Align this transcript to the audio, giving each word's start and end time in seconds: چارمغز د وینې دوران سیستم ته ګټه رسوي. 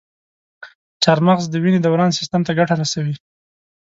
چارمغز 1.03 1.45
د 1.49 1.55
وینې 1.63 1.79
دوران 1.85 2.09
سیستم 2.17 2.41
ته 2.47 2.51
ګټه 2.59 2.73
رسوي. 2.81 3.15